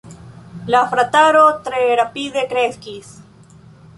[0.75, 3.13] La frataro tre rapide kreskis.